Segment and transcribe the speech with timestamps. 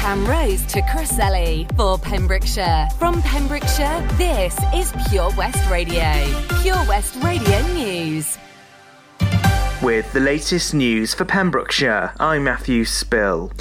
[0.00, 2.88] Camrose to Crossley for Pembrokeshire.
[2.98, 6.10] From Pembrokeshire, this is Pure West Radio.
[6.62, 8.38] Pure West Radio News.
[9.82, 13.52] With the latest news for Pembrokeshire, I'm Matthew Spill.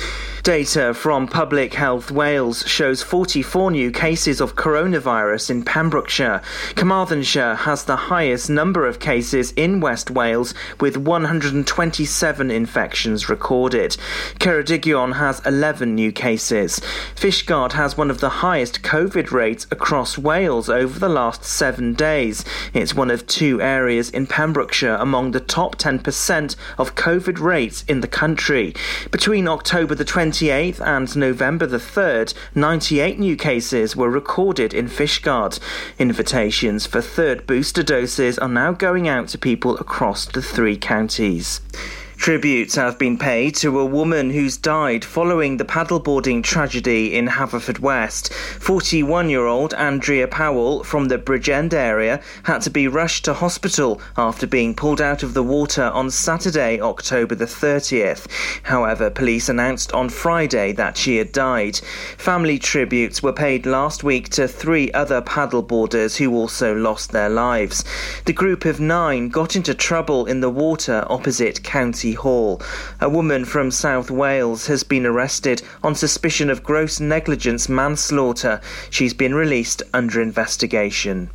[0.43, 6.41] Data from Public Health Wales shows 44 new cases of coronavirus in Pembrokeshire.
[6.75, 13.97] Carmarthenshire has the highest number of cases in West Wales with 127 infections recorded.
[14.39, 16.79] Ceredigion has 11 new cases.
[17.15, 22.45] Fishguard has one of the highest COVID rates across Wales over the last seven days.
[22.73, 27.99] It's one of two areas in Pembrokeshire among the top 10% of COVID rates in
[27.99, 28.73] the country.
[29.11, 34.87] Between October the 20th 28th and November the 3rd, 98 new cases were recorded in
[34.87, 35.59] Fishguard.
[35.97, 41.61] Invitations for third booster doses are now going out to people across the three counties.
[42.19, 48.33] Tributes have been paid to a woman who's died following the paddleboarding tragedy in Haverfordwest.
[48.33, 54.01] 41 year old Andrea Powell from the Bridgend area had to be rushed to hospital
[54.17, 58.27] after being pulled out of the water on Saturday, October the 30th.
[58.63, 61.77] However, police announced on Friday that she had died.
[62.17, 67.85] Family tributes were paid last week to three other paddleboarders who also lost their lives.
[68.25, 72.61] The group of nine got into trouble in the water opposite County Hall.
[72.99, 78.61] A woman from South Wales has been arrested on suspicion of gross negligence manslaughter.
[78.89, 81.29] She's been released under investigation.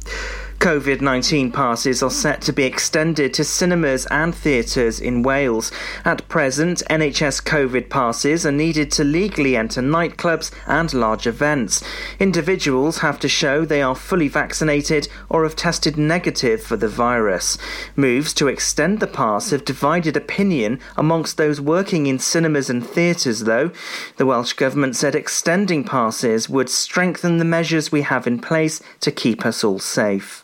[0.58, 5.70] COVID 19 passes are set to be extended to cinemas and theatres in Wales.
[6.04, 11.82] At present, NHS COVID passes are needed to legally enter nightclubs and large events.
[12.18, 17.58] Individuals have to show they are fully vaccinated or have tested negative for the virus.
[17.94, 23.40] Moves to extend the pass have divided opinion amongst those working in cinemas and theatres,
[23.40, 23.70] though.
[24.16, 29.12] The Welsh Government said extending passes would strengthen the measures we have in place to
[29.12, 30.43] keep us all safe.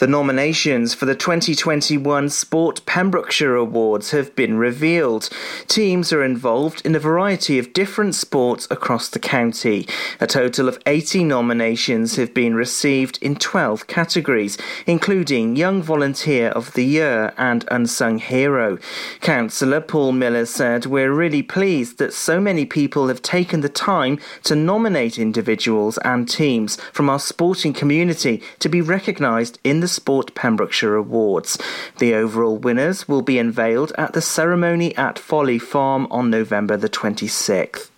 [0.00, 5.28] The nominations for the 2021 Sport Pembrokeshire Awards have been revealed.
[5.68, 9.86] Teams are involved in a variety of different sports across the county.
[10.18, 14.56] A total of 80 nominations have been received in 12 categories,
[14.86, 18.78] including Young Volunteer of the Year and Unsung Hero.
[19.20, 24.18] Councillor Paul Miller said, We're really pleased that so many people have taken the time
[24.44, 30.34] to nominate individuals and teams from our sporting community to be recognised in the Sport
[30.34, 31.58] Pembrokeshire Awards.
[31.98, 36.88] The overall winners will be unveiled at the ceremony at Folly Farm on November the
[36.88, 37.90] 26th.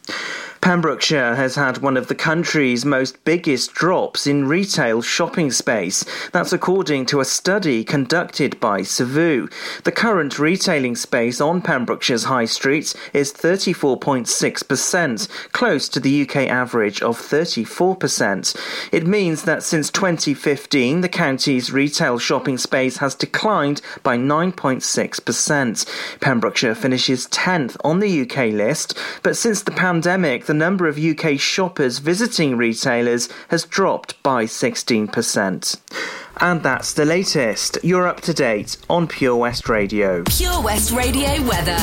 [0.63, 6.05] Pembrokeshire has had one of the country's most biggest drops in retail shopping space.
[6.31, 9.49] That's according to a study conducted by Savu.
[9.83, 17.03] The current retailing space on Pembrokeshire's high streets is 34.6%, close to the UK average
[17.03, 18.57] of 34%.
[18.93, 26.21] It means that since 2015, the county's retail shopping space has declined by 9.6%.
[26.21, 31.39] Pembrokeshire finishes 10th on the UK list, but since the pandemic, the number of UK
[31.39, 35.81] shoppers visiting retailers has dropped by 16%.
[36.41, 37.79] And that's the latest.
[37.83, 40.25] You're up to date on Pure West Radio.
[40.25, 41.79] Pure West Radio weather.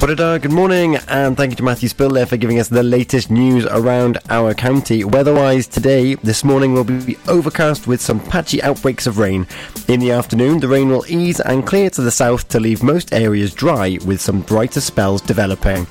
[0.00, 2.82] What uh, good morning, and thank you to Matthew Spill there for giving us the
[2.82, 5.04] latest news around our county.
[5.04, 9.46] Weather-wise today, this morning will be overcast with some patchy outbreaks of rain.
[9.88, 13.12] In the afternoon, the rain will ease and clear to the south to leave most
[13.12, 15.86] areas dry with some brighter spells developing.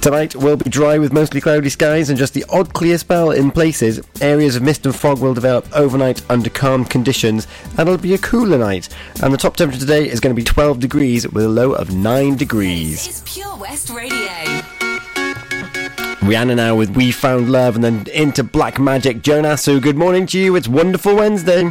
[0.00, 3.50] Tonight will be dry with mostly cloudy skies and just the odd clear spell in
[3.50, 4.00] places.
[4.22, 7.46] Areas of mist and fog will develop overnight under calm conditions
[7.76, 8.88] and it'll be a cooler night.
[9.22, 11.94] And the top temperature today is going to be 12 degrees with a low of
[11.94, 13.06] 9 degrees.
[13.06, 14.16] This is Pure West Radio.
[16.20, 19.20] Rihanna now with We Found Love and then into Black Magic.
[19.20, 20.56] Jonas, so good morning to you.
[20.56, 21.70] It's Wonderful Wednesday.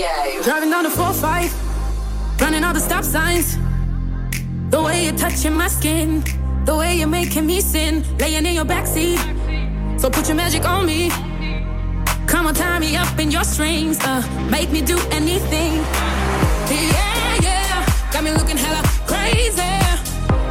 [0.00, 0.42] Radio.
[0.42, 3.58] Driving down the 4-5, running all the stop signs.
[4.70, 6.24] The way you're touching my skin,
[6.64, 9.18] the way you're making me sin, laying in your backseat.
[10.00, 11.10] So put your magic on me.
[12.26, 15.74] Come on, tie me up in your strings, uh, make me do anything.
[16.70, 19.60] Yeah, yeah, got me looking hella crazy.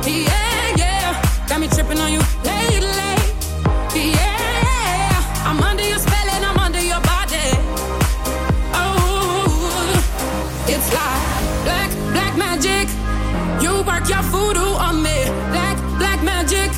[0.05, 1.98] Yeah, yeah, got me tripping
[14.09, 15.25] your voodoo on me.
[15.53, 16.71] Black, black magic.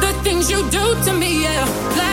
[0.00, 1.64] The things you do to me, yeah.
[1.94, 2.11] Black,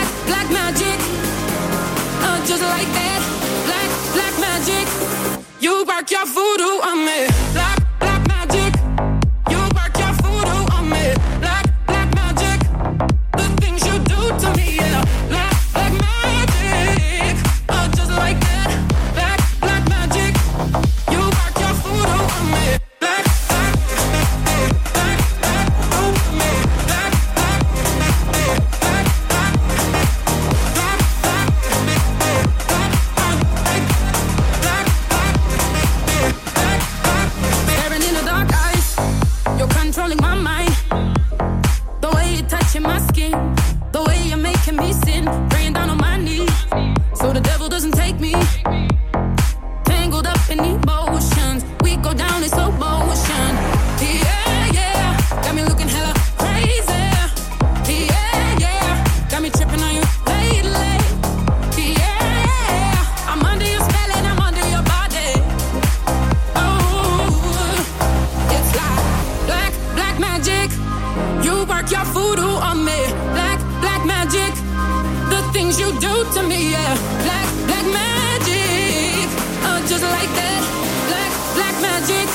[75.80, 76.94] you do to me, yeah.
[77.24, 79.26] Black, black magic.
[79.64, 80.60] Uh, just like that.
[81.08, 82.26] Black, black magic.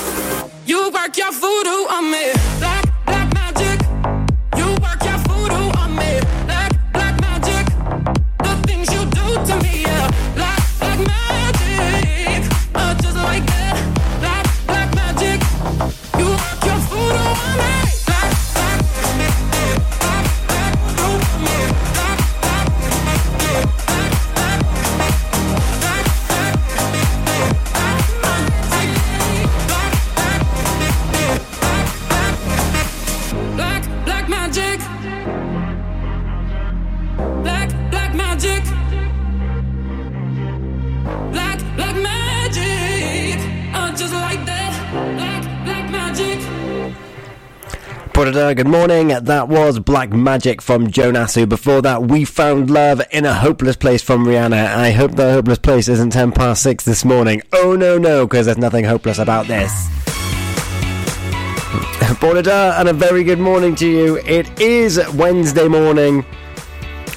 [0.65, 2.34] You work your voodoo on me.
[48.53, 49.07] Good morning.
[49.07, 51.49] That was Black Magic from Jonasu.
[51.49, 54.75] Before that, We Found Love in a Hopeless Place from Rihanna.
[54.75, 57.41] I hope that hopeless place isn't 10 past 6 this morning.
[57.53, 59.87] Oh no, no, because there's nothing hopeless about this.
[62.19, 64.17] Bore da, and a very good morning to you.
[64.17, 66.25] It is Wednesday morning.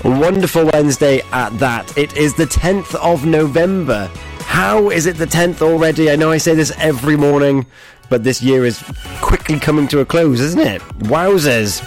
[0.05, 1.97] Wonderful Wednesday at that.
[1.99, 4.11] It is the 10th of November.
[4.41, 6.11] How is it the 10th already?
[6.11, 7.67] I know I say this every morning,
[8.09, 8.83] but this year is
[9.21, 10.81] quickly coming to a close, isn't it?
[11.01, 11.81] Wowzers.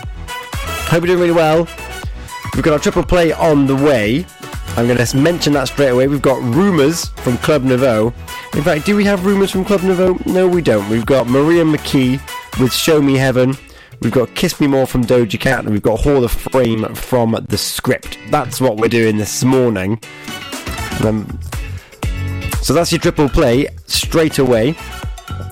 [0.88, 1.68] Hope you're doing really well.
[2.54, 4.26] We've got our triple play on the way.
[4.78, 6.08] I'm going to mention that straight away.
[6.08, 8.14] We've got Rumours from Club Nouveau.
[8.54, 10.18] In fact, do we have Rumours from Club Nouveau?
[10.26, 10.88] No, we don't.
[10.90, 12.22] We've got Maria McKee
[12.60, 13.56] with Show Me Heaven.
[14.02, 17.38] We've got Kiss Me More from Doja Cat, and we've got Hall of Fame from
[17.50, 18.18] The Script.
[18.30, 20.02] That's what we're doing this morning.
[21.04, 21.40] Um,
[22.62, 24.76] so that's your triple play straight away.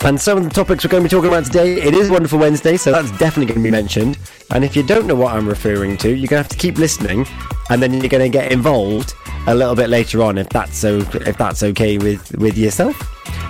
[0.02, 2.40] And some of the topics we're going to be talking about today, it is Wonderful
[2.40, 4.18] Wednesday, so that's definitely going to be mentioned.
[4.52, 6.78] And if you don't know what I'm referring to, you're going to have to keep
[6.78, 7.28] listening,
[7.70, 9.14] and then you're going to get involved
[9.48, 12.96] a little bit later on, if that's so, if that's okay with with yourself.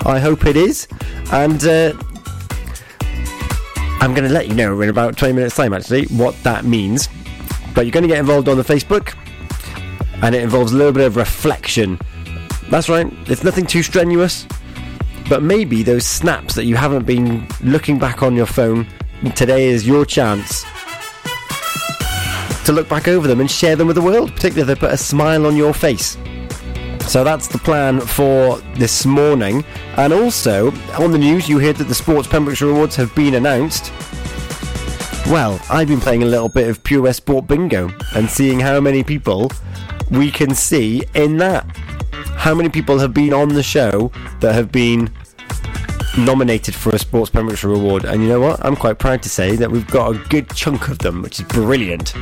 [0.06, 0.88] I hope it is,
[1.32, 1.94] and uh,
[4.02, 7.08] I'm going to let you know in about 20 minutes' time, actually, what that means.
[7.76, 9.16] But you're going to get involved on the Facebook,
[10.24, 12.00] and it involves a little bit of reflection.
[12.70, 14.48] That's right, it's nothing too strenuous,
[15.30, 18.88] but maybe those snaps that you haven't been looking back on your phone,
[19.36, 20.66] today is your chance
[22.66, 24.94] to look back over them and share them with the world, particularly if they put
[24.94, 26.18] a smile on your face.
[27.08, 29.64] So that's the plan for this morning.
[29.98, 33.92] And also, on the news, you heard that the Sports Pembrokeshire Awards have been announced.
[35.28, 38.80] Well, I've been playing a little bit of Pure West Sport Bingo and seeing how
[38.80, 39.52] many people
[40.12, 41.66] we can see in that.
[42.36, 45.10] How many people have been on the show that have been
[46.18, 48.06] nominated for a Sports Pembrokeshire Award?
[48.06, 48.64] And you know what?
[48.66, 51.46] I'm quite proud to say that we've got a good chunk of them, which is
[51.48, 52.14] brilliant.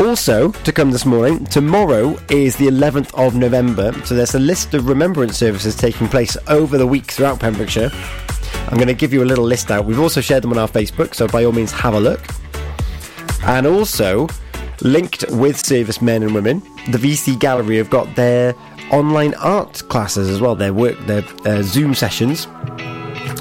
[0.00, 4.72] Also, to come this morning, tomorrow is the 11th of November, so there's a list
[4.74, 7.90] of remembrance services taking place over the week throughout Pembrokeshire.
[8.68, 9.86] I'm going to give you a little list out.
[9.86, 12.20] We've also shared them on our Facebook, so by all means have a look.
[13.42, 14.28] And also,
[14.82, 18.54] linked with servicemen and women, the VC Gallery have got their
[18.90, 22.42] online art classes as well, their work, their uh, Zoom sessions.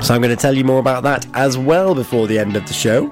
[0.02, 2.68] So I'm going to tell you more about that as well before the end of
[2.68, 3.12] the show.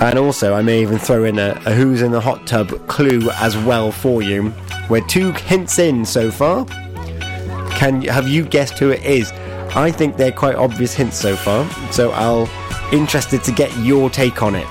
[0.00, 3.28] And also, I may even throw in a, a Who's in the Hot Tub clue
[3.32, 4.52] as well for you.
[4.88, 6.64] We're two hints in so far.
[7.72, 9.30] Can have you guessed who it is?
[9.74, 12.48] I think they're quite obvious hints so far, so I'll
[12.92, 14.66] interested to get your take on it.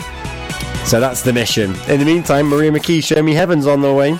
[0.85, 1.75] So that's the mission.
[1.87, 4.19] In the meantime, Maria McKee, Show Me Heaven's on the way.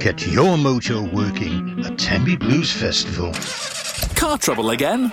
[0.00, 3.34] Get your mojo working at Tenby Blues Festival.
[4.16, 5.12] Car trouble again?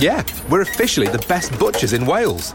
[0.00, 2.54] Yeah, we're officially the best butchers in Wales.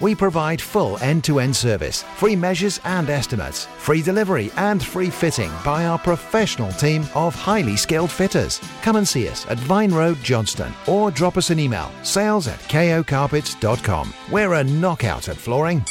[0.00, 5.10] We provide full end to end service, free measures and estimates, free delivery and free
[5.10, 8.60] fitting by our professional team of highly skilled fitters.
[8.82, 12.58] Come and see us at Vine Road, Johnston, or drop us an email sales at
[12.60, 14.12] kocarpets.com.
[14.30, 15.84] We're a knockout at flooring.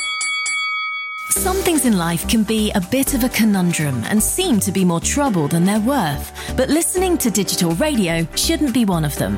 [1.29, 4.85] Some things in life can be a bit of a conundrum and seem to be
[4.85, 9.38] more trouble than they're worth, but listening to digital radio shouldn't be one of them.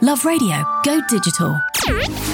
[0.00, 1.60] Love radio, go digital.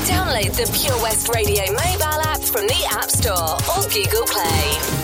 [0.05, 5.04] Download the Pure West Radio mobile app from the App Store or Google Play.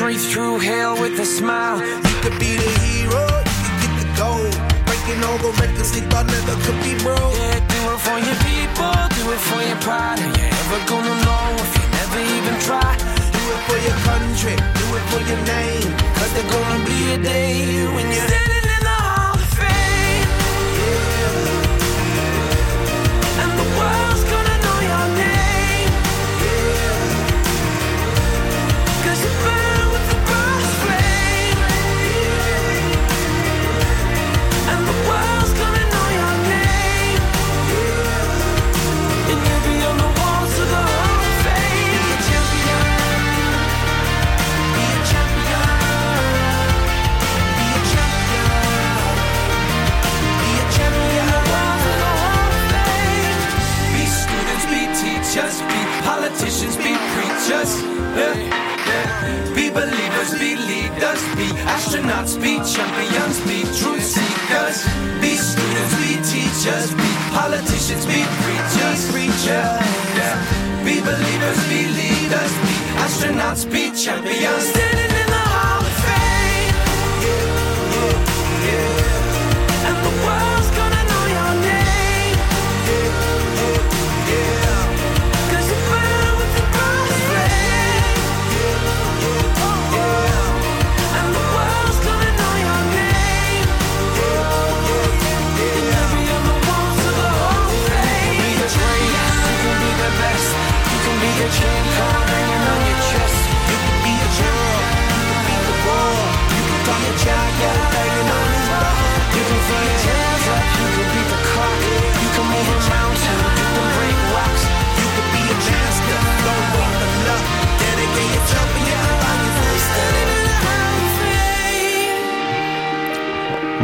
[0.00, 0.49] straight through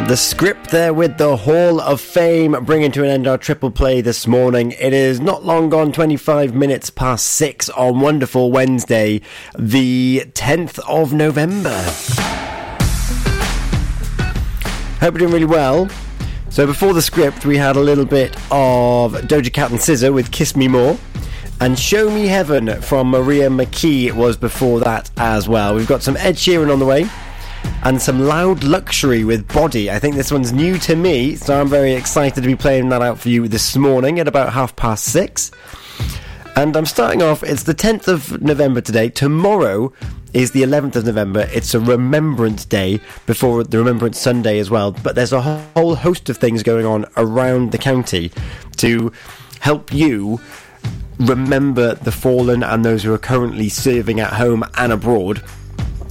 [0.06, 4.00] The script there with the Hall of Fame bringing to an end our triple play
[4.00, 4.70] this morning.
[4.78, 9.20] It is not long gone, 25 minutes past 6 on wonderful Wednesday,
[9.58, 11.76] the 10th of November.
[15.00, 15.88] Hope you're doing really well.
[16.50, 20.30] So before the script, we had a little bit of Doja Cat and SZA with
[20.30, 20.96] Kiss Me More.
[21.60, 25.74] And Show Me Heaven from Maria McKee was before that as well.
[25.74, 27.10] We've got some Ed Sheeran on the way
[27.84, 29.90] and some loud luxury with body.
[29.90, 33.02] I think this one's new to me, so I'm very excited to be playing that
[33.02, 35.50] out for you this morning at about half past six.
[36.56, 39.10] And I'm starting off, it's the 10th of November today.
[39.10, 39.92] Tomorrow
[40.32, 41.48] is the 11th of November.
[41.52, 44.92] It's a Remembrance Day before the Remembrance Sunday as well.
[44.92, 48.32] But there's a whole host of things going on around the county
[48.78, 49.12] to
[49.60, 50.40] help you
[51.18, 55.42] remember the fallen and those who are currently serving at home and abroad.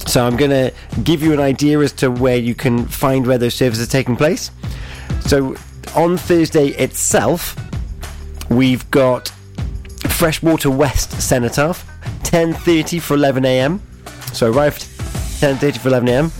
[0.06, 3.38] So I'm going to give you an idea as to where you can find where
[3.38, 4.50] those services are taking place.
[5.22, 5.56] So
[5.94, 7.56] on Thursday itself,
[8.48, 9.28] we've got
[10.08, 11.84] Freshwater West Cenotaph,
[12.22, 13.82] 10:30 for 11 a.m.
[14.32, 16.30] So arrive 10:30 for 11 a.m.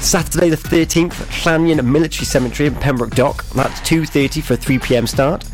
[0.00, 3.44] Saturday the 13th, Llanion Military Cemetery in Pembroke Dock.
[3.54, 5.06] That's 2:30 for 3 p.m.
[5.06, 5.44] start.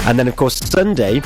[0.00, 1.20] And then of course Sunday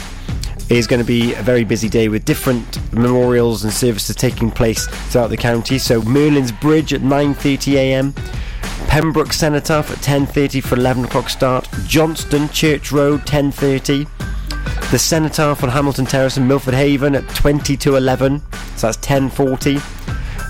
[0.78, 4.86] is going to be a very busy day with different memorials and services taking place
[5.10, 5.78] throughout the county.
[5.78, 8.14] So Merlin's Bridge at 9:30 a.m.
[8.88, 11.68] Pembroke Cenotaph at 10:30 for 11 o'clock start.
[11.86, 14.06] Johnston Church Road 10:30.
[14.90, 18.40] The Cenotaph on Hamilton Terrace in Milford Haven at 20 to 11.
[18.76, 19.80] So that's 10:40.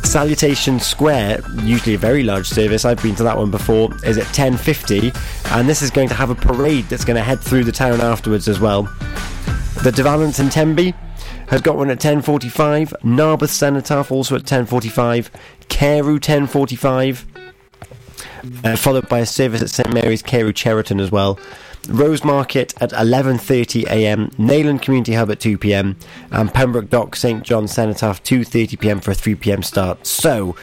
[0.05, 2.85] Salutation Square, usually a very large service.
[2.85, 3.91] I've been to that one before.
[4.05, 5.13] Is at 10:50,
[5.53, 8.01] and this is going to have a parade that's going to head through the town
[8.01, 8.89] afterwards as well.
[9.83, 10.95] The De Valence in Tenby
[11.49, 13.03] has got one at 10.45.
[13.03, 15.29] Narberth Cenotaph also at 10.45.
[15.69, 17.25] Carew 10.45.
[18.65, 21.35] Uh, followed by a service at St Mary's Carew Cheriton as well.
[21.89, 24.39] Rosemarket at 11.30am.
[24.39, 25.97] Nayland Community Hub at 2pm.
[26.31, 30.07] And Pembroke Dock St John Cenotaph 2.30pm for a 3pm start.
[30.07, 30.55] So,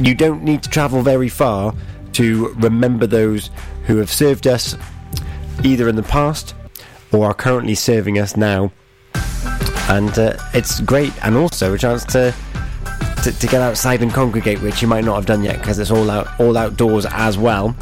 [0.00, 1.76] you don't need to travel very far
[2.14, 3.50] to remember those
[3.84, 4.74] who have served us
[5.62, 6.56] either in the past
[7.12, 8.72] or are currently serving us now.
[9.88, 12.34] And uh, it's great, and also a chance to,
[13.22, 15.90] to to get outside and congregate, which you might not have done yet because it's
[15.90, 17.76] all out all outdoors as well.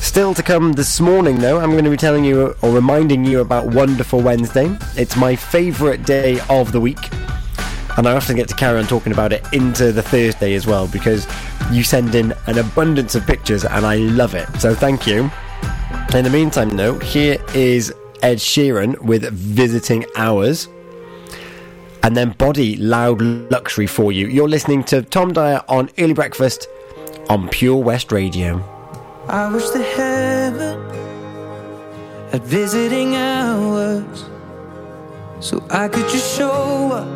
[0.00, 3.40] Still to come this morning, though, I'm going to be telling you or reminding you
[3.40, 4.74] about Wonderful Wednesday.
[4.96, 7.12] It's my favourite day of the week,
[7.98, 10.88] and I often get to carry on talking about it into the Thursday as well
[10.88, 11.26] because
[11.70, 14.48] you send in an abundance of pictures, and I love it.
[14.58, 15.30] So thank you.
[16.14, 20.68] In the meantime, though, here is Ed Sheeran with Visiting Hours.
[22.02, 24.26] And then Body Loud Luxury for you.
[24.26, 26.66] You're listening to Tom Dyer on Early Breakfast
[27.28, 28.64] on Pure West Radio.
[29.28, 30.80] I wish the heaven
[32.30, 34.24] had visiting hours
[35.40, 37.08] so I could just show up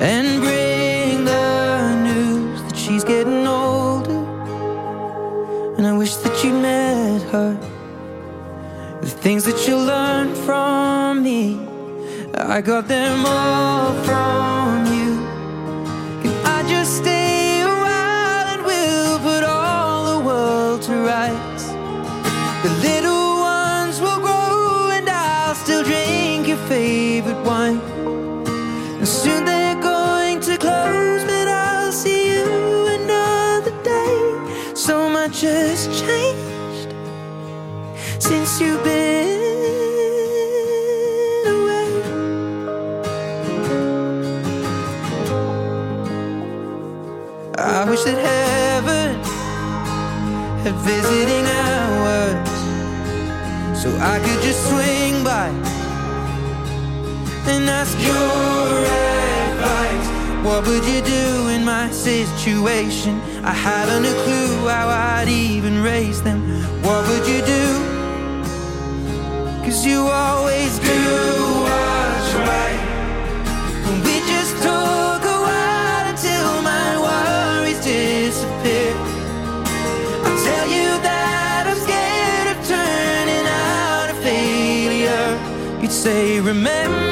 [0.00, 0.42] and
[9.32, 11.58] things that you learned from me,
[12.34, 14.61] I got them all from
[54.04, 55.46] I could just swing by
[57.46, 58.82] and ask your
[59.54, 60.08] advice.
[60.44, 63.20] What would you do in my situation?
[63.44, 66.40] I haven't a clue how I'd even raise them.
[66.82, 67.66] What would you do?
[69.64, 71.00] Cause you always do
[71.62, 72.81] what's right.
[86.02, 87.11] Say, remember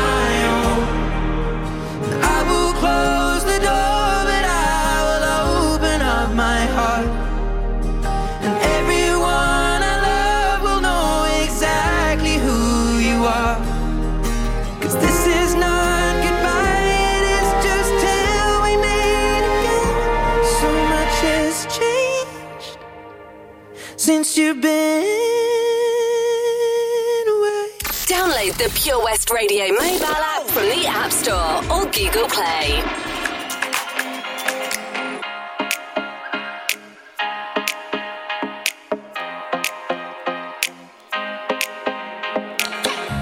[29.41, 31.33] Radio mobile app from the App Store
[31.73, 32.77] or Google Play.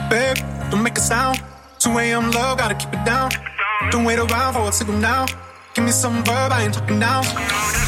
[0.10, 0.36] Babe,
[0.70, 1.42] don't make a sound.
[1.80, 2.32] 2 a.m.
[2.32, 3.30] love, gotta keep it down.
[3.90, 5.26] Don't wait around for a signal now.
[5.74, 7.22] Give me some verb, I ain't talking now.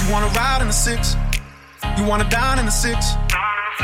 [0.06, 1.18] You wanna ride in the six,
[1.98, 3.12] you wanna dine in the six.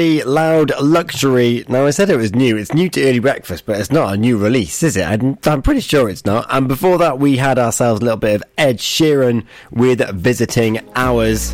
[0.00, 1.62] Body Loud Luxury.
[1.68, 2.56] Now, I said it was new.
[2.56, 5.02] It's new to Early Breakfast, but it's not a new release, is it?
[5.02, 6.46] I'm, I'm pretty sure it's not.
[6.48, 11.52] And before that, we had ourselves a little bit of Ed Sheeran with Visiting Hours.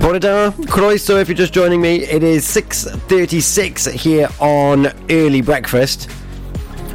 [0.00, 6.08] Bore da, Croeso, if you're just joining me, it is 6.36 here on Early Breakfast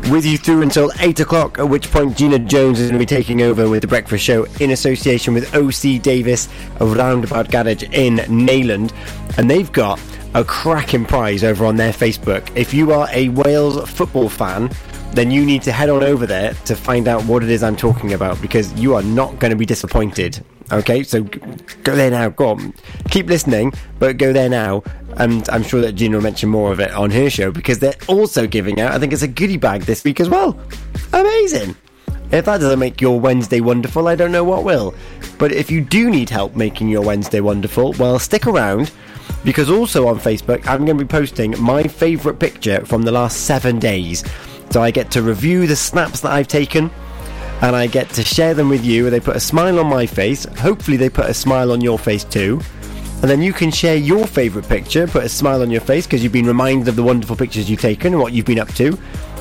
[0.10, 3.06] with you through until 8 o'clock, at which point Gina Jones is going to be
[3.06, 6.48] taking over with the breakfast show in association with OC Davis
[6.80, 8.94] of Roundabout Garage in Neyland.
[9.38, 10.00] And they've got
[10.34, 12.50] a cracking prize over on their Facebook.
[12.56, 14.70] If you are a Wales football fan,
[15.12, 17.76] then you need to head on over there to find out what it is I'm
[17.76, 20.44] talking about because you are not going to be disappointed.
[20.72, 21.24] Okay, so
[21.84, 22.30] go there now.
[22.30, 22.74] Go on,
[23.12, 24.84] keep listening, but go there now.
[25.18, 27.96] And I'm sure that Gina will mention more of it on her show because they're
[28.08, 28.92] also giving out.
[28.94, 30.60] I think it's a goodie bag this week as well.
[31.14, 31.76] Amazing.
[32.32, 34.96] If that doesn't make your Wednesday wonderful, I don't know what will.
[35.38, 38.92] But if you do need help making your Wednesday wonderful, well, stick around
[39.44, 43.42] because also on Facebook, I'm going to be posting my favourite picture from the last
[43.46, 44.24] seven days.
[44.72, 46.90] So I get to review the snaps that I've taken
[47.66, 49.10] and I get to share them with you.
[49.10, 50.46] They put a smile on my face.
[50.60, 52.62] Hopefully, they put a smile on your face too.
[53.22, 56.22] And then you can share your favourite picture, put a smile on your face because
[56.24, 58.92] you've been reminded of the wonderful pictures you've taken and what you've been up to,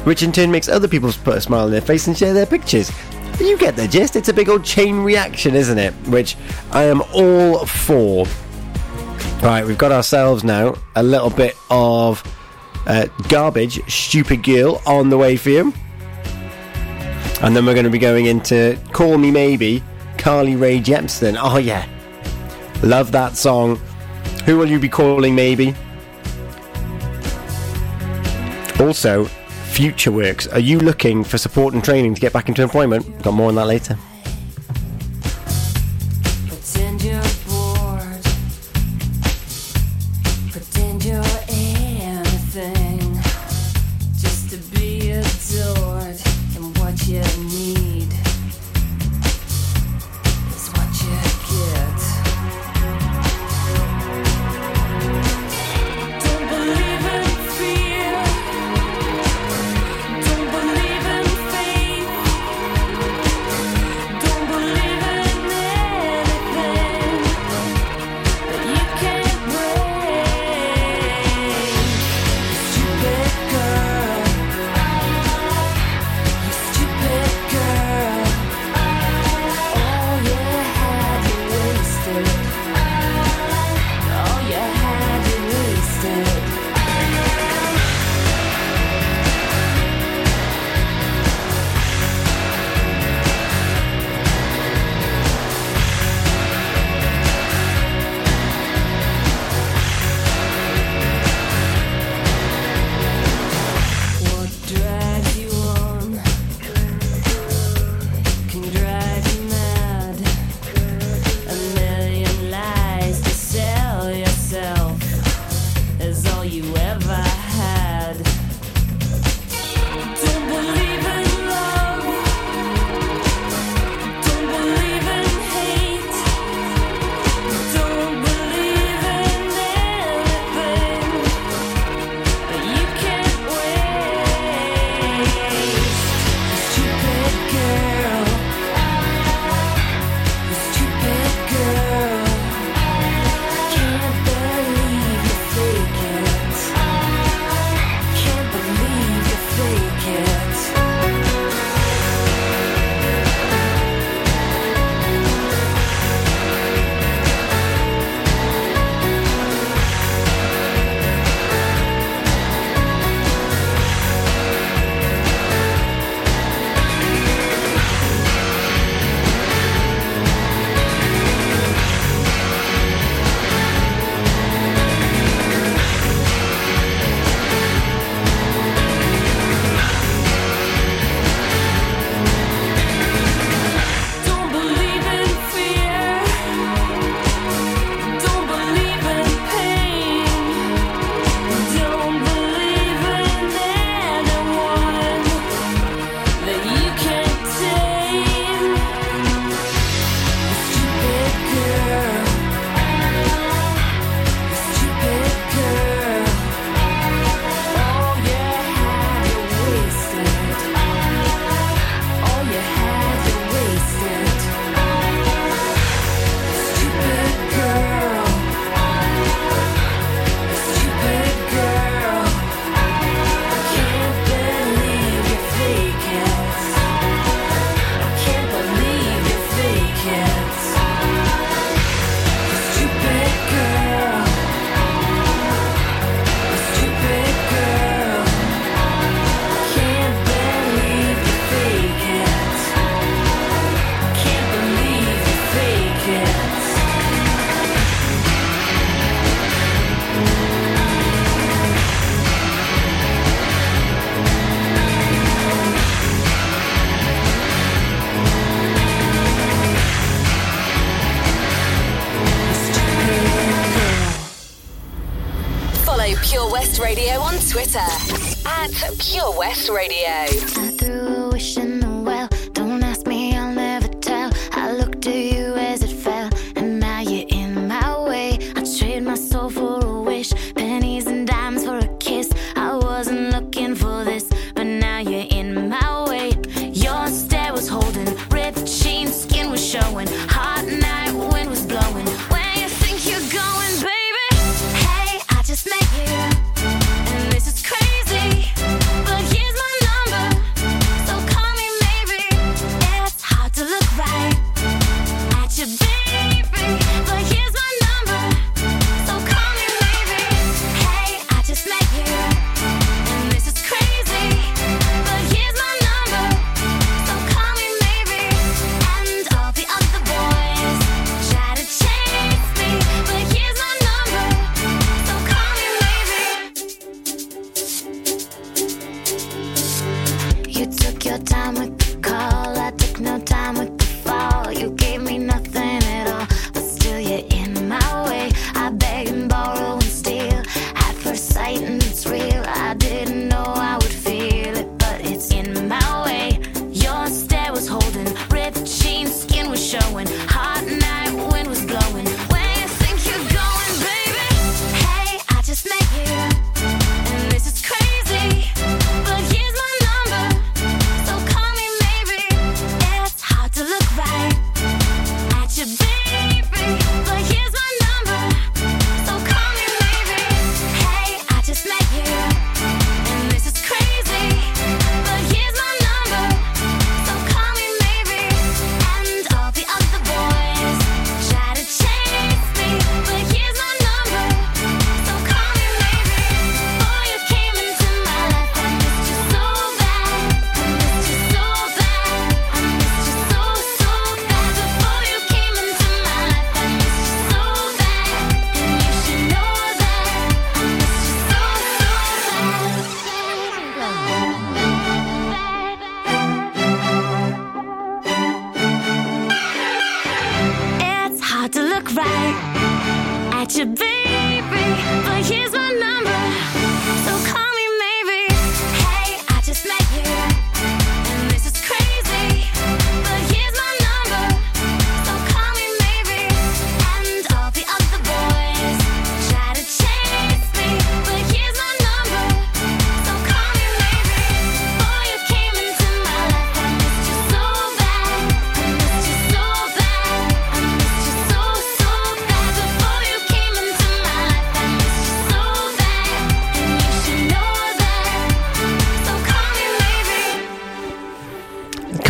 [0.04, 2.46] which in turn makes other people put a smile on their face and share their
[2.46, 2.90] pictures.
[3.38, 4.16] You get the gist.
[4.16, 5.92] It's a big old chain reaction, isn't it?
[6.08, 6.38] Which
[6.70, 8.24] I am all for.
[9.42, 12.22] Right, we've got ourselves now a little bit of
[12.86, 15.74] uh, garbage, stupid girl on the way for you.
[17.44, 19.84] And then we're going to be going into Call Me Maybe,
[20.16, 21.36] Carly Rae Jepsen.
[21.38, 21.86] Oh, yeah.
[22.82, 23.76] Love that song.
[24.46, 25.74] Who will you be calling maybe?
[28.80, 30.46] Also, Future Works.
[30.46, 33.22] Are you looking for support and training to get back into employment?
[33.22, 33.98] Got more on that later.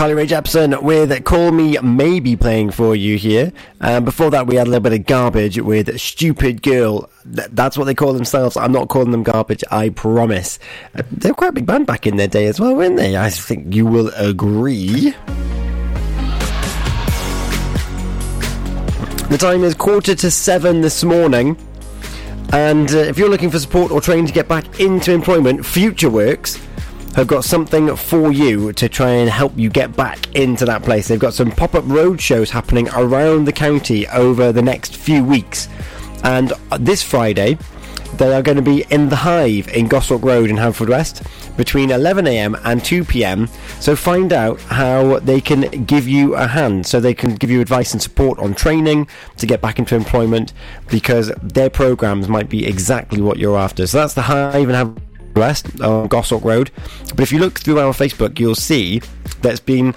[0.05, 3.55] Carly Rae Jepsen with Call Me Maybe playing for you here.
[3.81, 7.09] Um, before that, we had a little bit of garbage with Stupid Girl.
[7.35, 8.55] Th- that's what they call themselves.
[8.59, 10.59] I'm not calling them garbage, I promise.
[10.95, 13.17] Uh, they were quite a big band back in their day as well, weren't they?
[13.17, 15.15] I think you will agree.
[19.31, 21.57] The time is quarter to seven this morning.
[22.53, 26.61] And uh, if you're looking for support or training to get back into employment, FutureWorks
[27.15, 31.09] have got something for you to try and help you get back into that place.
[31.09, 35.25] They've got some pop up road shows happening around the county over the next few
[35.25, 35.69] weeks.
[36.25, 37.59] And this Friday,
[38.15, 42.61] they are going to be in the Hive in Goshawk Road in Haverfordwest between 11am
[42.65, 43.49] and 2pm.
[43.81, 47.61] So find out how they can give you a hand, so they can give you
[47.61, 50.53] advice and support on training to get back into employment
[50.89, 53.87] because their programs might be exactly what you're after.
[53.87, 55.01] So that's the Hive and
[55.35, 56.71] West on Goshawk Road.
[57.11, 59.01] But if you look through our Facebook, you'll see
[59.43, 59.95] there's been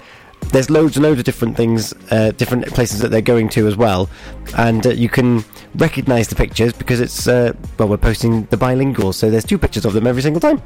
[0.52, 3.76] there's loads and loads of different things, uh, different places that they're going to as
[3.76, 4.08] well,
[4.56, 9.12] and uh, you can recognise the pictures because it's uh, well we're posting the bilingual,
[9.12, 10.62] so there's two pictures of them every single time.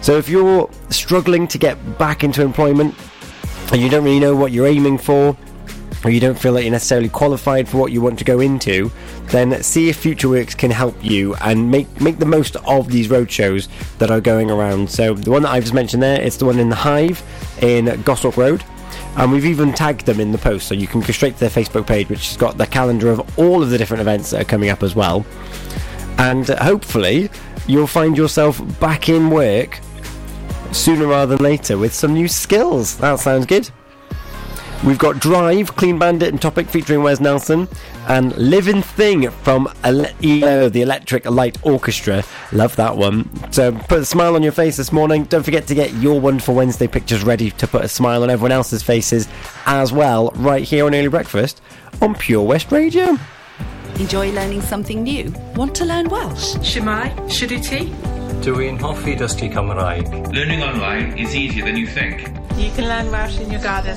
[0.00, 2.94] So if you're struggling to get back into employment
[3.72, 5.36] and you don't really know what you're aiming for,
[6.04, 8.90] or you don't feel that you're necessarily qualified for what you want to go into,
[9.28, 13.68] then see if FutureWorks can help you and make make the most of these roadshows
[13.98, 14.90] that are going around.
[14.90, 17.22] So the one that I've just mentioned there, it's the one in the Hive
[17.62, 18.64] in Goshawk Road.
[19.16, 21.50] And we've even tagged them in the post, so you can go straight to their
[21.50, 24.44] Facebook page, which has got the calendar of all of the different events that are
[24.44, 25.24] coming up as well.
[26.18, 27.30] And hopefully,
[27.66, 29.80] you'll find yourself back in work
[30.72, 32.98] sooner rather than later with some new skills.
[32.98, 33.70] That sounds good.
[34.84, 37.66] We've got Drive, Clean Bandit and Topic featuring Wes Nelson,
[38.08, 42.22] and Living Thing from Ele- ELO, the Electric Light Orchestra.
[42.52, 43.28] Love that one.
[43.52, 45.24] So put a smile on your face this morning.
[45.24, 48.52] Don't forget to get your Wonderful Wednesday pictures ready to put a smile on everyone
[48.52, 49.26] else's faces
[49.64, 51.60] as well, right here on Early Breakfast
[52.00, 53.18] on Pure West Radio.
[53.98, 55.32] Enjoy learning something new?
[55.56, 56.54] Want to learn Welsh?
[56.56, 57.92] Shwmae, Shuduti.
[58.42, 60.32] Dwi'n hoffi dysgu Cymraeg.
[60.32, 62.28] Learning online is easier than you think.
[62.56, 63.96] You can learn Welsh in your garden.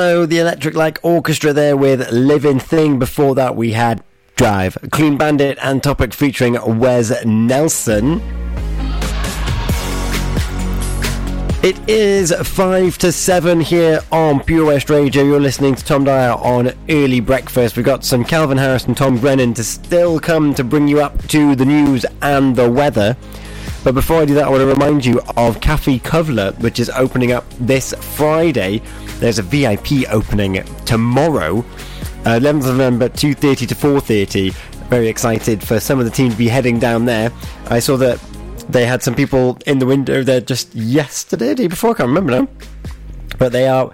[0.00, 2.98] E the Electric Light Orchestra there with Living Thing.
[2.98, 4.02] Before that, we had
[4.34, 8.20] Drive, Clean Bandit, and Topic featuring Wes Nelson.
[11.62, 15.22] It is 5 to 7 here on Pure West Radio.
[15.22, 17.76] You're listening to Tom Dyer on Early Breakfast.
[17.76, 21.26] We've got some Calvin Harris and Tom Grennan to still come to bring you up
[21.28, 23.16] to the news and the weather.
[23.84, 26.90] But before I do that, I want to remind you of Cafe Kovler, which is
[26.90, 28.82] opening up this Friday.
[29.24, 31.60] There's a VIP opening tomorrow,
[32.26, 34.52] uh, 11th of November, 2.30 to 4.30.
[34.90, 37.32] Very excited for some of the team to be heading down there.
[37.68, 38.20] I saw that
[38.68, 42.32] they had some people in the window there just yesterday, day before, I can't remember
[42.32, 42.48] now.
[43.38, 43.90] But they are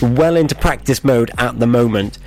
[0.00, 2.18] well into practice mode at the moment.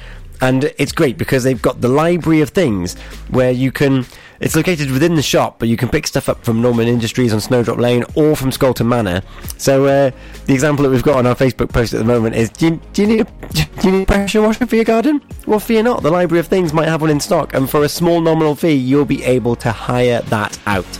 [0.43, 2.95] And it's great because they've got the library of things
[3.29, 4.05] where you can.
[4.41, 7.39] It's located within the shop, but you can pick stuff up from Norman Industries on
[7.39, 9.21] Snowdrop Lane or from Scolton Manor.
[9.57, 10.11] So uh,
[10.45, 12.81] the example that we've got on our Facebook post at the moment is: do you,
[12.91, 15.21] do you need a, do you need a pressure washer for your garden?
[15.47, 16.03] Well, fear not.
[16.03, 18.73] The library of things might have one in stock, and for a small nominal fee,
[18.73, 20.99] you'll be able to hire that out.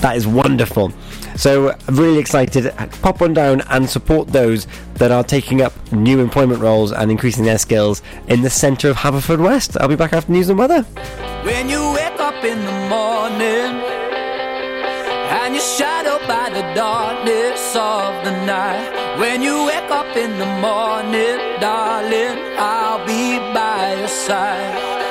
[0.00, 0.92] That is wonderful.
[1.38, 2.74] So really excited.
[3.00, 7.44] Pop on down and support those that are taking up new employment roles and increasing
[7.44, 9.76] their skills in the centre of Haverfordwest.
[9.80, 10.82] I'll be back after news and weather.
[11.44, 13.88] When you wake up in the morning
[15.30, 19.18] and you're shadowed by the darkness of the night.
[19.20, 25.07] When you wake up in the morning, darling, I'll be by your side.